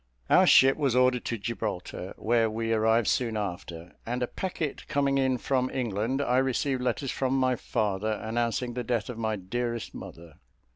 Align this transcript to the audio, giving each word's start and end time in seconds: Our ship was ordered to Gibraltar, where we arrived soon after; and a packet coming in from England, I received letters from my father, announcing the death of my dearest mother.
Our 0.31 0.47
ship 0.47 0.77
was 0.77 0.95
ordered 0.95 1.25
to 1.25 1.37
Gibraltar, 1.37 2.15
where 2.17 2.49
we 2.49 2.73
arrived 2.73 3.07
soon 3.07 3.37
after; 3.37 3.93
and 4.03 4.23
a 4.23 4.27
packet 4.27 4.87
coming 4.87 5.19
in 5.19 5.37
from 5.37 5.69
England, 5.69 6.23
I 6.23 6.39
received 6.39 6.81
letters 6.81 7.11
from 7.11 7.35
my 7.39 7.55
father, 7.55 8.13
announcing 8.13 8.73
the 8.73 8.83
death 8.83 9.09
of 9.11 9.19
my 9.19 9.35
dearest 9.35 9.93
mother. 9.93 10.39